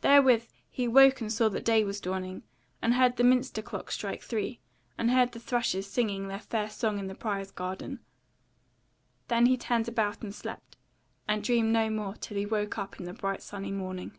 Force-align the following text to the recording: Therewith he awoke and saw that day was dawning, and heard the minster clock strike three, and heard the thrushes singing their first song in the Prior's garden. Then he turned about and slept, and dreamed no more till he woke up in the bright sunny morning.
Therewith 0.00 0.48
he 0.70 0.84
awoke 0.84 1.20
and 1.20 1.32
saw 1.32 1.48
that 1.48 1.64
day 1.64 1.82
was 1.82 2.00
dawning, 2.00 2.44
and 2.80 2.94
heard 2.94 3.16
the 3.16 3.24
minster 3.24 3.62
clock 3.62 3.90
strike 3.90 4.22
three, 4.22 4.60
and 4.96 5.10
heard 5.10 5.32
the 5.32 5.40
thrushes 5.40 5.88
singing 5.90 6.28
their 6.28 6.38
first 6.38 6.78
song 6.78 7.00
in 7.00 7.08
the 7.08 7.16
Prior's 7.16 7.50
garden. 7.50 7.98
Then 9.26 9.46
he 9.46 9.56
turned 9.56 9.88
about 9.88 10.22
and 10.22 10.32
slept, 10.32 10.76
and 11.26 11.42
dreamed 11.42 11.72
no 11.72 11.90
more 11.90 12.14
till 12.14 12.36
he 12.36 12.46
woke 12.46 12.78
up 12.78 13.00
in 13.00 13.06
the 13.06 13.12
bright 13.12 13.42
sunny 13.42 13.72
morning. 13.72 14.16